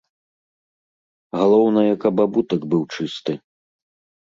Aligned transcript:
Галоўнае, 1.41 1.85
каб 2.05 2.15
абутак 2.25 2.61
быў 2.75 2.83
чысты. 2.93 3.33